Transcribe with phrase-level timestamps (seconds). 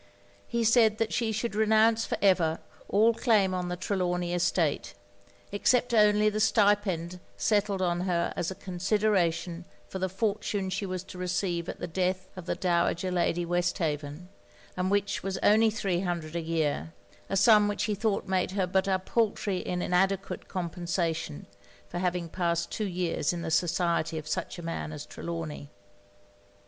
[0.47, 2.57] He said that she should renounce for ever
[2.89, 4.95] all claim on the Trelawny estate,
[5.51, 11.03] except only the stipend settled on her as a consideration for the fortune she was
[11.03, 14.27] to receive at the death of the dowager Lady Westhaven,
[14.75, 16.93] and which was only three hundred a year;
[17.29, 21.45] a sum which he thought made her but a paltry and inadequate compensation
[21.89, 25.69] for having passed two years in the society of such a man as Trelawny.